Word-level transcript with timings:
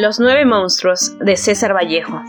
Los 0.00 0.20
nueve 0.20 0.44
monstruos 0.44 1.18
de 1.18 1.36
César 1.36 1.74
Vallejo. 1.74 2.22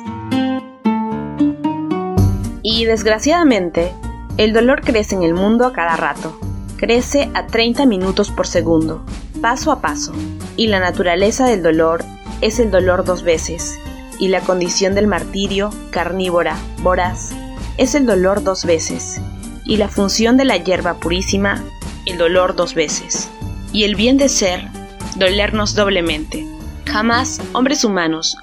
Y 2.63 2.85
desgraciadamente, 2.85 3.94
el 4.38 4.53
dolor 4.53 4.81
crece 4.81 5.13
en 5.13 5.21
el 5.21 5.35
mundo 5.35 5.67
a 5.67 5.71
cada 5.71 5.96
rato. 5.96 6.35
Crece 6.78 7.29
a 7.35 7.46
30 7.46 7.85
minutos 7.85 8.31
por 8.31 8.47
segundo, 8.47 9.05
paso 9.40 9.71
a 9.71 9.81
paso. 9.81 10.13
Y 10.55 10.65
la 10.65 10.79
naturaleza 10.79 11.46
del 11.46 11.62
dolor 11.62 12.03
es 12.42 12.58
el 12.58 12.71
dolor 12.71 13.05
dos 13.05 13.21
veces. 13.21 13.78
Y 14.17 14.29
la 14.29 14.42
condición 14.42 14.96
del 14.96 15.06
martirio, 15.06 15.70
carnívora, 15.92 16.58
voraz, 16.81 17.36
es 17.77 17.94
el 17.94 18.08
dolor 18.08 18.44
dos 18.44 18.66
veces. 18.66 19.22
Y 19.63 19.77
la 19.77 19.90
función 19.90 20.38
de 20.38 20.45
la 20.45 20.58
hierba 20.58 20.95
purísima, 20.95 21.63
el 22.08 22.17
dolor 22.17 22.55
dos 22.55 22.73
veces. 22.73 23.30
Y 23.72 23.84
el 23.84 23.94
bien 23.94 24.17
de 24.17 24.27
ser, 24.27 24.67
dolernos 25.17 25.75
doblemente. 25.75 26.59
Jamás, 26.91 27.39
hombres 27.53 27.84
humanos, 27.84 28.35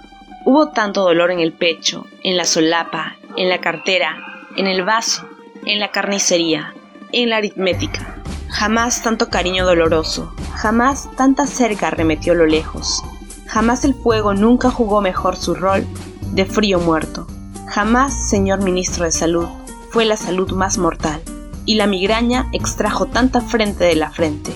hubo 0.44 0.68
tanto 0.68 1.02
dolor 1.02 1.32
en 1.32 1.40
el 1.40 1.52
pecho, 1.52 2.06
en 2.22 2.36
la 2.36 2.44
solapa, 2.44 3.16
en 3.36 3.48
la 3.48 3.60
cartera, 3.60 4.18
en 4.56 4.68
el 4.68 4.84
vaso, 4.84 5.26
en 5.66 5.80
la 5.80 5.90
carnicería, 5.90 6.72
en 7.10 7.30
la 7.30 7.38
aritmética. 7.38 8.22
Jamás 8.48 9.02
tanto 9.02 9.30
cariño 9.30 9.66
doloroso, 9.66 10.32
jamás 10.54 11.08
tanta 11.16 11.44
cerca 11.48 11.90
remetió 11.90 12.34
lo 12.34 12.46
lejos. 12.46 13.02
Jamás 13.48 13.84
el 13.84 13.94
fuego 13.94 14.32
nunca 14.32 14.70
jugó 14.70 15.00
mejor 15.00 15.34
su 15.34 15.56
rol 15.56 15.84
de 16.30 16.44
frío 16.44 16.78
muerto. 16.78 17.26
Jamás, 17.68 18.30
señor 18.30 18.62
ministro 18.62 19.04
de 19.06 19.10
Salud, 19.10 19.48
fue 19.90 20.04
la 20.04 20.16
salud 20.16 20.52
más 20.52 20.78
mortal. 20.78 21.20
Y 21.64 21.74
la 21.74 21.88
migraña 21.88 22.48
extrajo 22.52 23.06
tanta 23.06 23.40
frente 23.40 23.82
de 23.82 23.96
la 23.96 24.10
frente. 24.10 24.52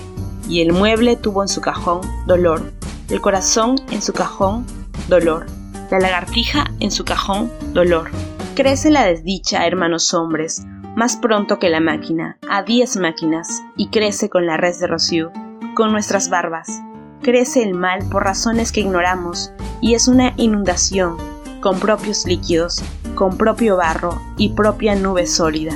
Y 0.47 0.61
el 0.61 0.71
mueble 0.71 1.17
tuvo 1.17 1.41
en 1.41 1.49
su 1.49 1.59
cajón 1.59 1.99
dolor 2.25 2.71
el 3.11 3.19
corazón 3.19 3.75
en 3.91 4.01
su 4.01 4.13
cajón, 4.13 4.65
dolor. 5.09 5.45
La 5.89 5.99
lagartija 5.99 6.71
en 6.79 6.91
su 6.91 7.03
cajón, 7.03 7.51
dolor. 7.73 8.09
Crece 8.55 8.89
la 8.89 9.03
desdicha, 9.03 9.65
hermanos 9.67 10.13
hombres, 10.13 10.63
más 10.95 11.17
pronto 11.17 11.59
que 11.59 11.69
la 11.69 11.81
máquina, 11.81 12.37
a 12.49 12.63
diez 12.63 12.95
máquinas, 12.95 13.61
y 13.75 13.89
crece 13.89 14.29
con 14.29 14.45
la 14.45 14.55
res 14.55 14.79
de 14.79 14.87
Rocío, 14.87 15.31
con 15.75 15.91
nuestras 15.91 16.29
barbas. 16.29 16.81
Crece 17.21 17.63
el 17.63 17.73
mal 17.73 17.99
por 18.09 18.23
razones 18.23 18.71
que 18.71 18.79
ignoramos, 18.79 19.51
y 19.81 19.93
es 19.95 20.07
una 20.07 20.33
inundación, 20.37 21.17
con 21.59 21.79
propios 21.79 22.25
líquidos, 22.25 22.81
con 23.15 23.37
propio 23.37 23.75
barro 23.75 24.21
y 24.37 24.49
propia 24.49 24.95
nube 24.95 25.27
sólida. 25.27 25.75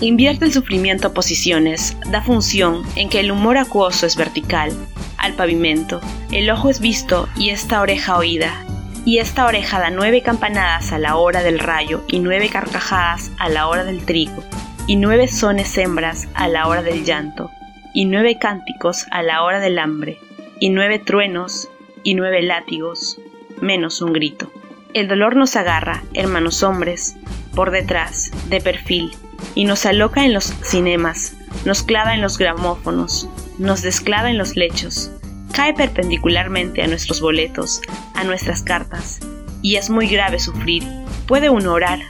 Invierte 0.00 0.46
el 0.46 0.52
sufrimiento 0.52 1.08
a 1.08 1.12
posiciones, 1.12 1.94
da 2.10 2.22
función 2.22 2.82
en 2.96 3.10
que 3.10 3.20
el 3.20 3.30
humor 3.30 3.58
acuoso 3.58 4.06
es 4.06 4.16
vertical 4.16 4.72
al 5.20 5.34
pavimento. 5.34 6.00
El 6.32 6.50
ojo 6.50 6.70
es 6.70 6.80
visto 6.80 7.28
y 7.36 7.50
esta 7.50 7.80
oreja 7.80 8.16
oída. 8.16 8.64
Y 9.04 9.18
esta 9.18 9.46
oreja 9.46 9.80
da 9.80 9.90
nueve 9.90 10.22
campanadas 10.22 10.92
a 10.92 10.98
la 10.98 11.16
hora 11.16 11.42
del 11.42 11.58
rayo 11.58 12.04
y 12.08 12.18
nueve 12.18 12.50
carcajadas 12.50 13.30
a 13.38 13.48
la 13.48 13.66
hora 13.66 13.84
del 13.84 14.04
trigo, 14.04 14.44
y 14.86 14.96
nueve 14.96 15.26
sones 15.26 15.76
hembras 15.78 16.28
a 16.34 16.48
la 16.48 16.66
hora 16.66 16.82
del 16.82 17.04
llanto, 17.04 17.50
y 17.94 18.04
nueve 18.04 18.38
cánticos 18.38 19.06
a 19.10 19.22
la 19.22 19.42
hora 19.42 19.58
del 19.58 19.78
hambre, 19.78 20.18
y 20.58 20.68
nueve 20.68 20.98
truenos 20.98 21.68
y 22.02 22.14
nueve 22.14 22.42
látigos, 22.42 23.18
menos 23.62 24.02
un 24.02 24.12
grito. 24.12 24.52
El 24.92 25.08
dolor 25.08 25.34
nos 25.34 25.56
agarra, 25.56 26.02
hermanos 26.12 26.62
hombres, 26.62 27.16
por 27.54 27.70
detrás, 27.70 28.30
de 28.50 28.60
perfil, 28.60 29.12
y 29.54 29.64
nos 29.64 29.86
aloca 29.86 30.26
en 30.26 30.34
los 30.34 30.44
cinemas, 30.44 31.36
nos 31.64 31.82
clava 31.82 32.14
en 32.14 32.20
los 32.20 32.36
gramófonos, 32.36 33.28
nos 33.60 33.82
desclava 33.82 34.30
en 34.30 34.38
los 34.38 34.56
lechos, 34.56 35.10
cae 35.52 35.74
perpendicularmente 35.74 36.82
a 36.82 36.86
nuestros 36.86 37.20
boletos, 37.20 37.82
a 38.14 38.24
nuestras 38.24 38.62
cartas, 38.62 39.20
y 39.60 39.76
es 39.76 39.90
muy 39.90 40.08
grave 40.08 40.38
sufrir. 40.38 40.82
Puede 41.26 41.50
uno 41.50 41.74
orar, 41.74 42.00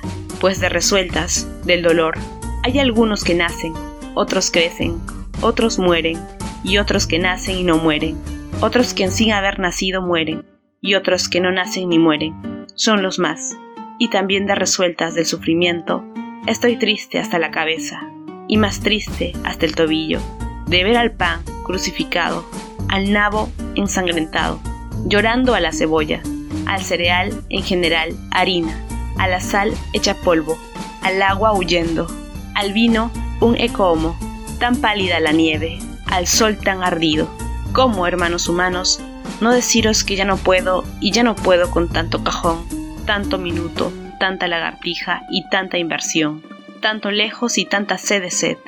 pues 0.41 0.61
de 0.61 0.69
resueltas, 0.69 1.49
del 1.65 1.83
dolor, 1.83 2.17
hay 2.63 2.79
algunos 2.79 3.25
que 3.25 3.35
nacen, 3.35 3.75
otros 4.15 4.53
crecen, 4.53 5.01
otros 5.41 5.79
mueren, 5.79 6.19
y 6.63 6.79
otros 6.79 7.09
que 7.09 7.19
nacen 7.19 7.59
y 7.59 7.65
no 7.65 7.79
mueren, 7.79 8.17
otros 8.61 8.95
que 8.95 9.11
sin 9.11 9.33
haber 9.33 9.59
nacido 9.59 10.03
mueren, 10.03 10.45
y 10.81 10.95
otros 10.95 11.29
que 11.29 11.41
no 11.41 11.51
nacen 11.51 11.89
ni 11.89 11.99
mueren, 11.99 12.67
son 12.77 13.03
los 13.03 13.19
más. 13.19 13.57
Y 13.99 14.09
también 14.09 14.47
de 14.47 14.55
resueltas 14.55 15.15
del 15.15 15.27
sufrimiento, 15.27 16.05
estoy 16.47 16.77
triste 16.77 17.19
hasta 17.19 17.41
la 17.41 17.51
cabeza, 17.51 18.01
y 18.47 18.57
más 18.57 18.81
triste 18.81 19.33
hasta 19.43 19.67
el 19.67 19.75
tobillo, 19.75 20.21
de 20.71 20.85
ver 20.85 20.97
al 20.97 21.11
pan 21.11 21.43
crucificado, 21.65 22.47
al 22.89 23.13
nabo 23.13 23.51
ensangrentado, 23.75 24.61
llorando 25.05 25.55
a 25.55 25.61
la 25.61 25.73
cebolla, 25.73 26.23
al 26.67 26.83
cereal 26.83 27.43
en 27.49 27.65
general 27.65 28.17
harina, 28.31 28.81
a 29.19 29.27
la 29.27 29.41
sal 29.41 29.73
hecha 29.93 30.15
polvo, 30.15 30.57
al 31.03 31.21
agua 31.23 31.53
huyendo, 31.53 32.07
al 32.55 32.73
vino 32.73 33.11
un 33.41 33.57
ecomo, 33.57 34.17
tan 34.61 34.77
pálida 34.77 35.19
la 35.19 35.33
nieve, 35.33 35.79
al 36.07 36.29
sol 36.29 36.57
tan 36.57 36.85
ardido. 36.85 37.29
¿Cómo, 37.73 38.07
hermanos 38.07 38.49
humanos, 38.49 39.01
no 39.41 39.53
deciros 39.53 40.05
que 40.05 40.15
ya 40.15 40.25
no 40.25 40.37
puedo 40.37 40.85
y 41.01 41.11
ya 41.11 41.25
no 41.25 41.35
puedo 41.35 41.71
con 41.71 41.89
tanto 41.89 42.23
cajón, 42.23 42.65
tanto 43.07 43.39
minuto, 43.39 43.93
tanta 44.21 44.47
lagartija 44.47 45.23
y 45.31 45.49
tanta 45.49 45.79
inversión, 45.79 46.43
tanto 46.81 47.11
lejos 47.11 47.59
y 47.59 47.65
tanta 47.65 47.99
sed 47.99 48.23
de 48.23 48.31
sed? 48.31 48.59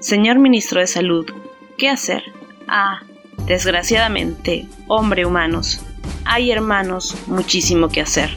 Señor 0.00 0.38
Ministro 0.38 0.80
de 0.80 0.86
Salud, 0.86 1.26
¿Qué 1.78 1.90
hacer? 1.90 2.22
Ah, 2.68 3.02
desgraciadamente, 3.46 4.66
hombre 4.88 5.26
humanos, 5.26 5.84
hay 6.24 6.50
hermanos 6.50 7.14
muchísimo 7.26 7.88
que 7.88 8.00
hacer. 8.00 8.30